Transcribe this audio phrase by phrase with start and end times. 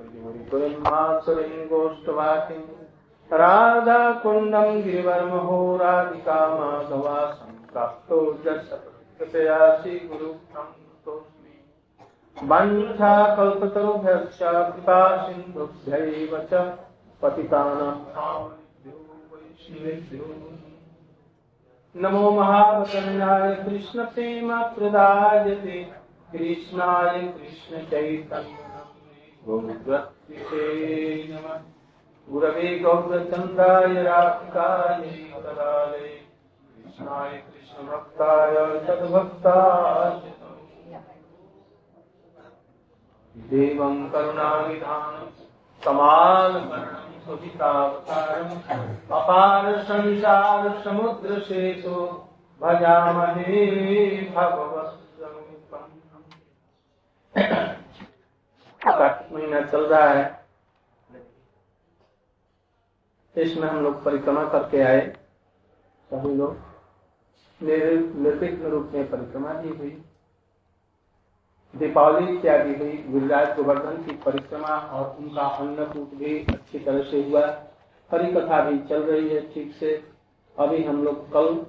[0.00, 2.60] ब्रह्मासुरीं गोष्ठवासिं
[3.30, 11.56] राधाकुण्डं गिरिवर्महो राधिका माधवासं प्राप्तो दशकृपया श्रीगुरुप्तोऽस्मि
[12.50, 16.62] वञ्छा कल्पतरुभ्यश्च कृपा सिन्धुभ्यैव च
[17.22, 17.96] पतितानां
[21.94, 25.54] नमो महावतन्याय कृष्ण प्रेम प्रदाय
[26.32, 28.67] कृष्णाय कृष्ण चैतन्य
[32.28, 35.04] गुरवे गौरचन्द्राय राधिकाय
[35.44, 36.08] करालय
[36.76, 38.56] कृष्णाय कृष्णभक्ताय
[38.88, 40.20] तद्भक्ताय
[43.50, 43.96] देवं
[45.82, 48.54] कमालवर्णं सुहितावतारम्
[49.18, 52.06] अपार संसार समुद्र शेषो
[52.60, 53.66] भजामहे
[54.36, 54.97] भगवत्
[59.32, 60.26] महीना चल रहा है।
[63.34, 65.00] इसमें हम लोग परिक्रमा करके आए,
[66.10, 66.56] सभी लोग।
[67.60, 69.90] निर्विघ्न रूप में परिक्रमा की हुई।
[71.74, 77.46] दीपावली इत्यादि हुई। गिरिराज गोवर्धन की परिक्रमा और उनका अन्नकूट भी अच्छी तरह से हुआ।
[78.10, 79.94] हरी कथा भी चल रही है ठीक से।
[80.56, 81.64] अभी हम लोग कल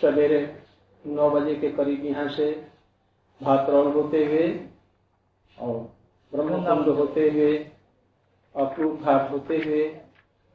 [0.00, 0.40] सवेरे
[1.04, 2.50] नौ बजे के करीब यहाँ से
[3.40, 4.48] भातरौल होते हुए
[5.56, 5.78] और
[6.62, 7.56] ब्रह्मकुंड होते हुए
[8.54, 9.84] अपूर्व घाट होते हुए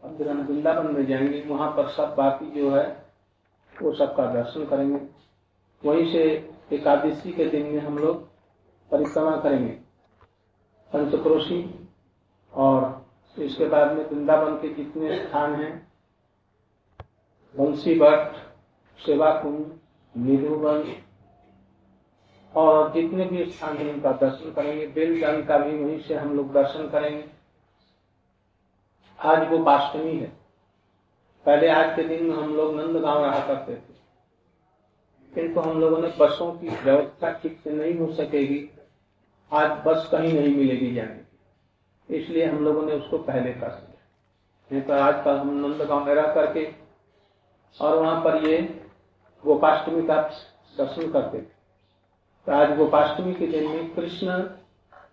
[0.03, 3.05] अब फिर हम वृंदावन में जाएँगे, वहाँ पर सब बाकी जो है,
[3.81, 4.99] वो सबका दर्शन करेंगे।
[5.83, 6.23] वहीं से
[6.73, 8.21] एकादशी के दिन में हम लोग
[8.91, 9.71] परिक्रमा करेंगे,
[10.91, 11.89] पंचक्रोशी
[12.53, 13.05] और
[13.37, 15.87] इसके बाद में वृंदावन के जितने स्थान हैं?
[17.55, 18.35] बंसी भट्ट
[18.99, 19.73] सेवा कुंड
[20.15, 20.83] निधुवन
[22.55, 26.53] और जितने भी स्थान हैं उनका दर्शन करेंगे। बेलदान का भी वहीं से हम लोग
[26.53, 27.25] दर्शन करेंगे।
[29.19, 30.27] आज वो पाष्टमी है।
[31.45, 33.97] पहले आज के दिन में हम लोग नंद गाँव रहा करते थे।
[35.35, 38.69] किंतु हम लोगों ने बसों की व्यवस्था ठीक से नहीं हो सकेगी।
[39.53, 44.01] आज बस कहीं नहीं मिलेगी जाने की। इसलिए हम लोगों ने उसको पहले कर दिया।
[44.71, 46.71] नहीं तो आज कल हम नंद गाँव में रह करके
[47.81, 48.83] और वहाँ पर ये
[49.45, 50.21] गोपाष्टमी का
[50.77, 51.56] दर्शन करते थे।
[52.47, 54.41] तो आज गोपाष्टमी के दिन में कृष्ण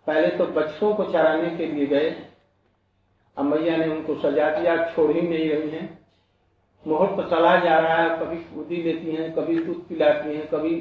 [0.06, 2.27] पहले तो बच्चों को चराने के लिए गए।
[3.37, 5.99] अमैया ने उनको सजा दिया छोड़ ही नहीं रही है।
[6.87, 10.81] मुहूर्त तो चला जा रहा है, कभी कूदी लेती हैं, कभी दूध पिलाती हैं, कभी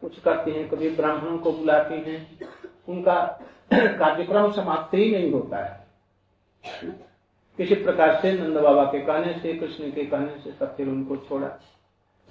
[0.00, 2.38] कुछ करती हैं, कभी ब्राह्मणों को बुलाती हैं।
[2.88, 3.40] उनका
[3.72, 5.86] कार्यक्रम समाप्त ही नहीं होता है।
[7.56, 11.16] किसी प्रकार से नंद बाबा के कहने से, कृष्ण के कहने से सब फिर उनको
[11.16, 11.60] छोड़ा।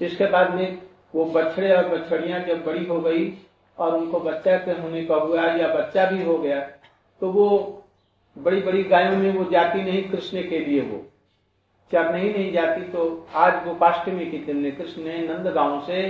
[0.01, 0.81] इसके बाद में
[1.15, 3.37] वो बछड़े और बछड़िया जब बड़ी हो गई
[3.77, 6.59] और उनको बच्चा के होने का हुआ या बच्चा भी हो गया
[7.21, 7.47] तो वो
[8.37, 11.03] बड़ी बड़ी गायों में वो जाती नहीं कृष्ण के लिए वो।
[11.91, 16.01] चर नहीं नहीं जाती तो आज गोपाष्टमी के दिन कृष्ण ने नंद गाँव से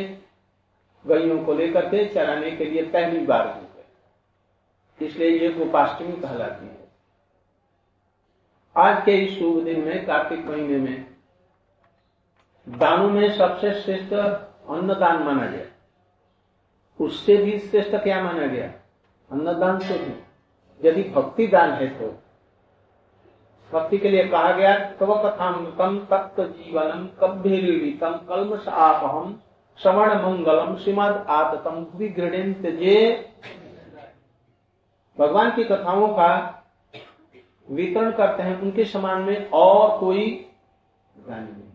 [1.05, 6.65] गैयों को लेकर के चराने के लिए पहली बार हो गए। इसलिए ये गोपाष्टमी कहलाती
[6.65, 6.83] है।
[8.75, 11.05] आज के इस शुभ दिन में, कार्तिक महीने में
[12.69, 15.65] दानों में सबसे श्रेष्ठ अन्नदान माना गया
[16.99, 18.67] उससे भी श्रेष्ठ क्या माना गया?
[19.31, 20.25] अन्नदान से भी।
[20.87, 22.19] यदि भक्ति दान है तो।
[23.73, 29.41] भक्ति के लिए कहा गया, तव कथामृतम तत्व जीवनम कभ्यम कलमश आपहम
[29.77, 31.85] श्रवण मंगलम श्रीमद आततम
[32.65, 33.29] जे
[35.19, 36.63] भगवान की कथाओं का
[37.71, 40.49] वितरण करते हैं, उनके समान में और कोई
[41.17, 41.65] नहीं।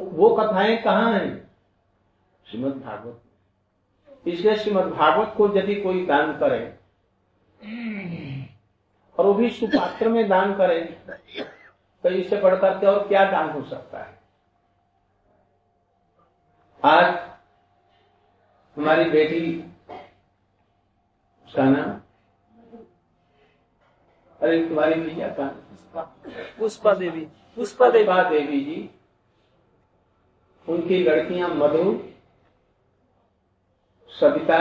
[0.00, 1.50] वो कथाएँ कहाँ हैं?
[2.46, 3.20] श्रीमद भागवत
[4.26, 6.62] इसलिए श्रीमद भागवत को यदि कोई दान करे
[9.18, 10.80] और वो भी सुपात्र में दान करे
[12.04, 14.12] तो इससे बढ़कर के और क्या दान हो सकता है?
[16.82, 17.04] आज
[18.76, 19.40] हमारी बेटी
[21.48, 21.90] उसका नाम?
[24.40, 25.46] अरे तुम्हारी भैया का
[26.58, 27.20] पुष्पा देवी
[27.56, 28.90] पुष्पा देवा। देवी जी
[30.68, 31.92] उनकी लड़कियाँ मधु
[34.20, 34.58] सविता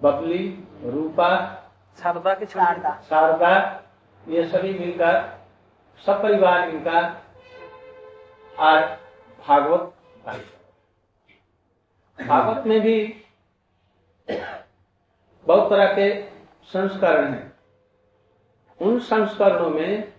[0.00, 0.46] बबली
[0.84, 1.30] रूपा
[1.98, 3.54] शारदा के शारदा। शारदा
[4.24, 5.16] ये सभी मिलकर
[6.06, 7.04] सब परिवार मिलकर
[8.62, 8.84] आज
[9.38, 9.94] भागवत
[12.18, 13.24] भागवत में भी
[15.46, 16.08] बहुत तरह के
[16.70, 17.52] संस्करण हैं।
[18.80, 20.12] उन संस्करणों में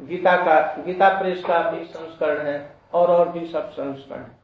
[0.00, 2.58] गीता का गीता प्रेस का भी संस्करण है
[2.94, 4.39] और और भी सब संस्करण है।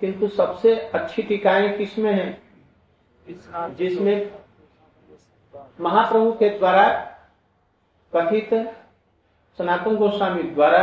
[0.00, 3.74] किंतु सबसे अच्छी टीकाएँ किसमें हैं?
[3.74, 4.30] जिसमें
[5.80, 6.86] महाप्रभु के द्वारा
[8.12, 8.54] कथित
[9.58, 10.82] सनातन गोस्वामी द्वारा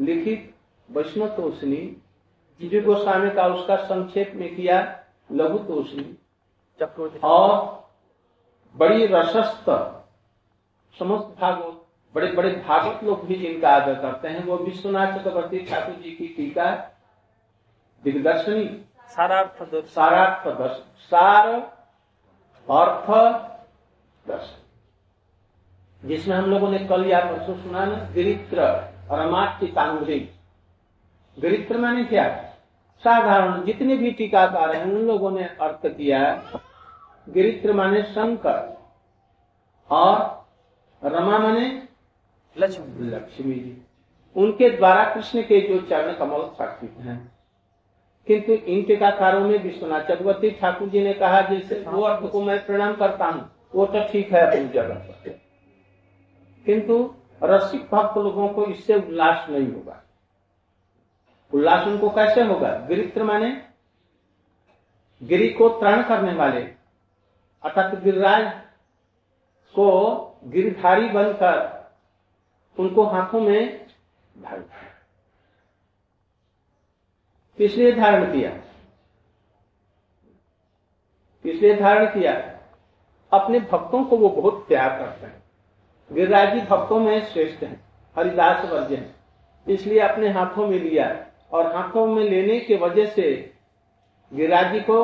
[0.00, 0.54] लिखित
[0.88, 1.76] वैष्णव तोषणी
[2.60, 4.78] जीजू गोस्वामी का उसका संक्षेप में किया
[5.32, 6.16] लघु तोषणी
[7.22, 7.48] और
[8.74, 9.70] बड़ी रसस्त
[10.96, 11.80] समस्त भागवत
[12.14, 16.26] बड़े बड़े भागवत लोग भी जिनका आदर करते हैं। वो विश्वनाथ चक्रवर्ती ठाकुर जी की
[16.28, 16.66] टीका
[18.04, 18.64] दिग्दर्शनी।
[19.08, 21.48] सारार्थ सारार्थ दर्शन सार
[22.68, 23.10] अर्थ
[24.26, 28.62] दर्शन जिसमें हम लोगों ने कल या परसों सुना ना गिरित्र
[29.12, 30.18] रमाचितांग्री
[31.38, 32.28] गिरित्र माने क्या?
[33.04, 36.20] साधारण जितने भी टीकाकार हैं उन लोगों ने अर्थ किया
[37.28, 38.76] गिरित्र माने शंकर
[39.90, 40.16] और
[41.02, 41.66] रमा माने
[42.56, 43.76] लक्ष्मी। लक्ष्मी जी।
[44.36, 47.33] उनके द्वारा कृष्ण के जो चरण कमल स्थापित हैं
[48.26, 52.64] किंतु इन टीकाकारों में विश्वनाथ चक्रवर्ती ठाकुर जी ने कहा जैसे वो अर्थ को मैं
[52.66, 55.40] प्रणाम करता हूँ वो तो ठीक है अपनी जगह पर।
[56.66, 60.00] किंतु रसिक भक्त लोगों को इससे उल्लास नहीं होगा।
[61.52, 62.68] उल्लास उनको कैसे होगा?
[62.88, 63.50] गिरित्र माने
[65.22, 66.60] गिरी को त्राण करने वाले।
[67.62, 68.52] अर्थात गिरिराज
[69.74, 69.90] को
[70.44, 71.56] गिरधारी बनकर
[72.78, 73.86] उनको हाथों में
[77.58, 78.50] इसलिए धारण किया?
[81.44, 82.32] इसलिए धारण किया?
[83.32, 85.42] अपने भक्तों को वो बहुत प्यार करते हैं।
[86.10, 87.80] गिरिराज जी भक्तों में श्रेष्ठ हैं,
[88.16, 89.14] हरिदास वर्ज हैं।
[89.66, 91.06] इसलिए अपने हाथों में लिया
[91.52, 93.30] और हाथों में लेने के वजह से
[94.32, 95.02] गिरिराज जी को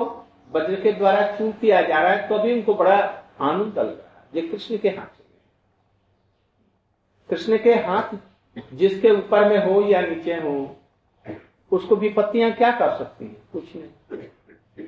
[0.52, 2.96] वज्र के द्वारा चूक किया जा रहा है तो अभी उनको बड़ा
[3.40, 5.18] आनंद लग रहा है। ये कृष्ण के हाथ
[7.30, 8.16] कृष्ण के हाथ
[8.74, 10.54] जिसके ऊपर में हो या नीचे हो
[11.72, 13.36] उसको विपत्तियाँ क्या कर सकती हैं?
[13.52, 14.86] कुछ नहीं।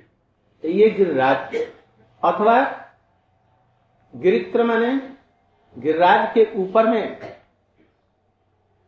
[0.63, 1.55] तो ये गिरिराज।
[2.23, 2.61] अथवा
[4.15, 4.97] गिरित्र माने
[5.79, 7.19] गिरिराज के ऊपर में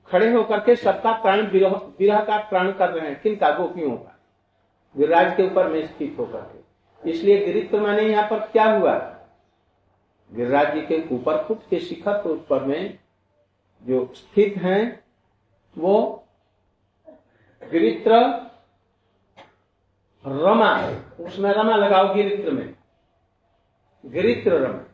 [0.09, 4.19] खड़े होकर के सबका प्राण विरह का प्राण कर रहे हैं। किन का गोपियों का
[4.97, 8.99] गिरिराज के ऊपर में स्थित होकर के। इसलिए गिरित्र माने यहाँ पर क्या हुआ?
[10.33, 12.99] गिरिराज जी के ऊपर खुद के शिखर के ऊपर में
[13.83, 15.05] जो स्थित हैं,
[15.79, 16.24] वो
[17.71, 18.13] गिरित्र
[20.25, 20.73] रमा
[21.25, 22.75] उसमें रमा लगाओ गिरित्र में।
[24.05, 24.85] गिरित्र रमा।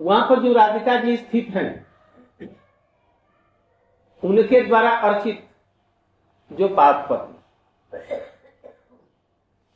[0.00, 1.86] वहाँ पर जो राधिका जी स्थित हैं,
[4.22, 5.48] उनके द्वारा अर्चित
[6.52, 7.38] जो पाप पत्नी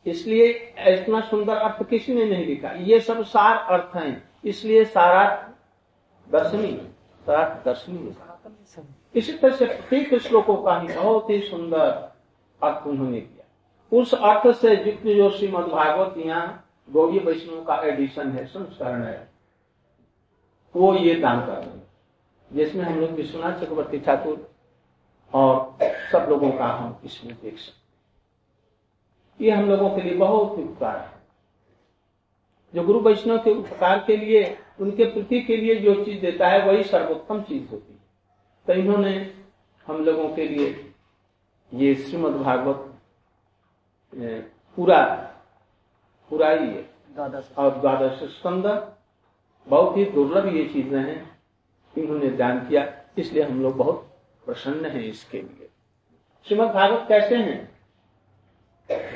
[0.06, 0.48] इसलिए
[0.88, 2.70] इतना सुंदर अर्थ किसी ने नहीं लिखा?
[2.70, 5.24] ये सब सार अर्थ हैं। इसलिए सारा
[6.28, 6.72] दर्शनी
[7.26, 11.88] सारा दर्शनी। लिखा इसी तरह से प्रत्येक श्लोकों का ही बहुत ही सुंदर
[12.62, 18.30] अर्थ उन्होंने किया। उस अर्थ से युक्त जो श्रीमद भागवत यहाँ गौरी वैष्णव का एडिशन
[18.30, 19.28] है, संस्करण है,
[20.74, 21.68] वो ये दान कर रहे
[22.50, 24.48] जिसमें हम लोग विश्वनाथ चक्रवर्ती ठाकुर
[25.32, 25.76] और
[26.12, 30.96] सब लोगों का हम इसमें देख सकते ये हम लोगों के लिए बहुत ही उपकार
[30.96, 31.14] है।
[32.74, 36.66] जो गुरु वैष्णव के उपकार के लिए, उनके प्रति के लिए जो चीज़ देता है,
[36.66, 37.95] वही सर्वोत्तम चीज़ होती है।
[38.66, 39.14] तो इन्होंने
[39.86, 40.92] हम लोगों के लिए
[41.72, 42.92] ये श्रीमद भागवत
[44.76, 45.04] पूरा
[46.30, 46.84] पूरा ही। है
[47.58, 48.66] और द्वादश स्कंद
[49.66, 51.38] बहुत ही दुर्लभ ये चीज़ें हैं।
[51.96, 52.86] इन्होंने दान किया
[53.18, 54.02] इसलिए हम लोग बहुत
[54.46, 55.68] प्रसन्न हैं इसके लिए।
[56.46, 57.60] श्रीमद भागवत कैसे हैं?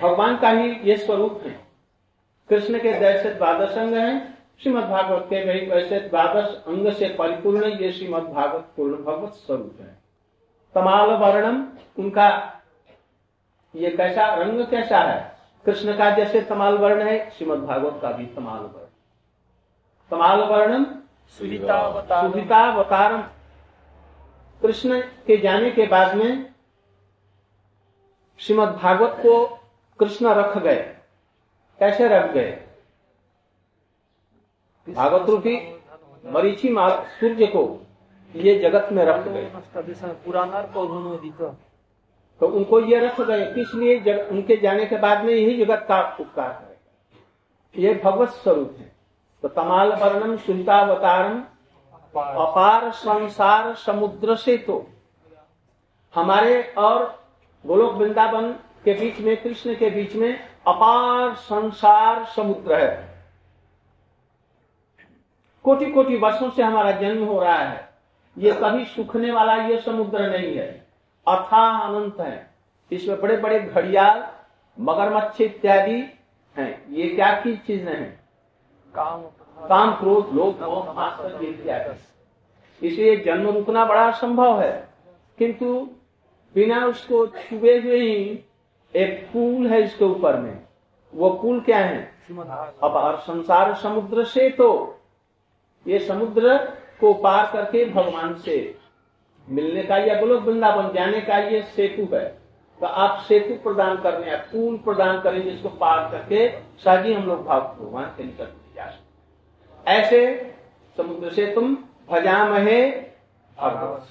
[0.01, 1.59] भगवान का ही ये स्वरूप है।
[2.51, 7.65] कृष्ण के जैसे द्वादश अंग हैं श्रीमद भागवत के भी वैसे द्वादश अंग से परिपूर्ण
[7.65, 9.99] ये श्रीमद भागवत पूर्ण भगवत स्वरूप है।
[10.75, 11.67] तमाल वर्णम
[11.99, 12.29] उनका
[13.75, 15.37] ये कैसा रंग कैसा है?
[15.67, 18.87] कृष्ण का जैसे तमाल वर्ण है श्रीमद भागवत का भी तमाल वर्ण
[20.11, 20.85] तमाल वर्णम
[21.39, 23.23] सुहितावतार सुहितावतारम।
[24.63, 26.53] कृष्ण के जाने के बाद में
[28.39, 29.47] श्रीमद भागवत को
[30.01, 30.83] कृष्ण रख गए।
[31.79, 32.67] कैसे रख गए?
[34.91, 35.57] भागवत रूपी
[36.25, 36.75] मरीची
[37.21, 37.63] सूर्य को
[38.35, 39.51] ये जगत में रख गए।
[40.25, 40.61] पुराना
[42.41, 46.49] तो उनको ये रख गए, इसलिए उनके जाने के बाद में यही जगत का उपकार
[46.51, 48.93] करेगा ये भगवत स्वरूप है।
[49.43, 51.43] तो तमाल वर्णम सुहितावतारम
[52.15, 54.87] अपार संसार समुद्र से तो।
[56.15, 57.05] हमारे और
[57.65, 58.51] गोलोक वृंदावन
[58.85, 60.33] के बीच में, कृष्ण के बीच में
[60.67, 63.10] अपार संसार समुद्र है।
[65.65, 67.89] कोटि कोटि वर्षों से हमारा जन्म हो रहा है।
[68.39, 70.69] ये कभी सूखने वाला ये समुद्र नहीं है।
[71.27, 72.51] अथा अनंत है।
[72.93, 74.27] इसमें बड़े बड़े घड़ियाल
[74.79, 76.01] मगरमच्छ इत्यादि
[76.57, 78.21] हैं। ये क्या की चीज़ें हैं?
[78.95, 79.23] काम
[79.69, 81.99] काम क्रोध लोभ मोह मात्सर्य
[82.83, 84.89] इसलिए जन्म रुकना बड़ा असंभव है।
[85.39, 85.91] किंतु
[86.55, 88.45] बिना उसको छुए हुए ही
[88.95, 90.63] एक पुल है इसके ऊपर में।
[91.15, 92.03] वो पुल क्या है?
[92.83, 94.97] अब संसार समुद्र से तो
[95.87, 96.57] ये समुद्र
[97.01, 98.57] को पार करके भगवान से
[99.49, 102.25] मिलने का या गोलोक वृंदावन जाने का ये सेतु है।
[102.81, 107.45] तो आप सेतु प्रदान करने या पुल प्रदान करें जिसको पार करके साजी हम लोग
[107.47, 110.21] भाव भगवान के निकट जा सकते ऐसे
[110.99, 111.75] समुद्र से तुम
[112.11, 112.81] भजामहे
[113.59, 114.07] भगवत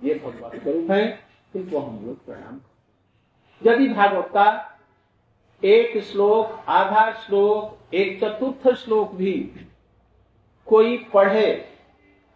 [0.00, 1.18] ये भगवत स्वरूप है,
[1.54, 2.60] इनको हम लोग प्रणाम
[3.62, 4.74] यदि भागवत का
[5.62, 9.32] एक श्लोक, आधा श्लोक, एक चतुर्थ श्लोक भी
[10.68, 11.52] कोई पढ़े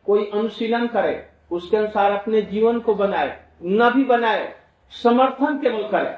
[0.07, 1.15] कोई अनुशीलन करे
[1.51, 4.55] उसके अनुसार अपने जीवन को बनाए न भी बनाए
[4.93, 6.17] समर्थन केवल करे।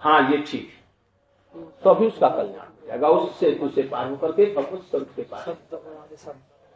[0.00, 4.46] हाँ ये ठीक है। तो अभी उसका कल्याण हो जाएगा उससे उसे पार होकर के
[4.54, 5.48] भगवत स्वरूप के पास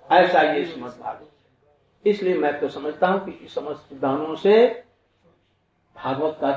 [0.09, 1.29] ऐसा ये समझ भागवत
[2.05, 4.67] इसलिए मैं तो समझता हूँ कि समस्त दानों से
[5.97, 6.53] भागवत का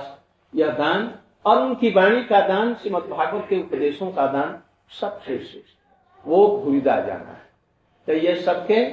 [0.54, 1.14] यह दान
[1.46, 4.58] और उनकी वाणी का दान श्रीमद भागवत के उपदेशों का दान
[4.92, 7.42] सबसे श्रेष्ठ वो भूलिदा जाना है।
[8.08, 8.90] तो ये सबके,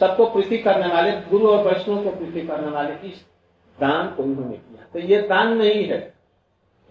[0.00, 3.24] सबको प्रीति करने वाले, गुरु और वैष्णव को प्रीति करने वाले इस
[3.80, 6.14] दान को उन्होंने किया। तो ये दान नहीं है।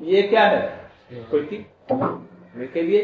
[0.02, 0.92] ये क्या है?
[1.14, 3.00] प्रीति के लिए।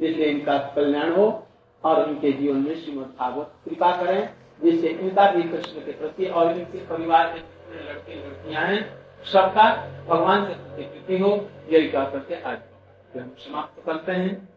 [0.00, 1.46] इसलिए इनका कल्याण हो
[1.84, 6.52] और इनके जीवन में श्रीमद भागवत कृपा करें, जिससे इनका भी कृष्ण के प्रति और
[6.52, 7.38] इनके परिवार के
[7.88, 9.66] लड़के लड़कियाँ हैं, सबका
[10.06, 12.58] भगवान के प्रति प्रीति हो। यही कह करके आज
[13.16, 14.55] हम समाप्त करते हैं।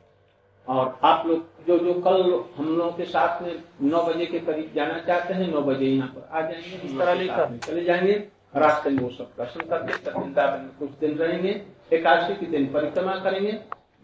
[0.67, 2.21] और आप लोग जो जो कल
[2.57, 6.07] हम लोगों के साथ में नौ बजे के करीब जाना चाहते हैं नौ बजे यहाँ
[6.07, 8.13] पर आ जाएँगे इस तरह लेकर। चले जाएँगे।
[8.55, 11.49] रास्ते में वो सब दर्शन करके वृंदावन में कुछ दिन रहेंगे।
[11.93, 13.51] एकादशी के दिन परिक्रमा करेंगे।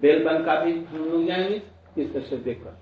[0.02, 1.62] बेलबन का भी हम लोग जाएँगे
[1.98, 2.78] इस तरह से देखकर।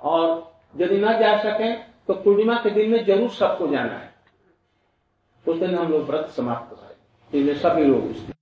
[0.00, 1.72] और यदि न जा सके
[2.06, 4.14] तो पूर्णिमा के दिन में ज़रूर सबको जाना है।
[5.44, 6.94] उस दिन हम लोग व्रत समाप्त करें
[7.30, 8.34] इसलिए सभी लोग उस दिन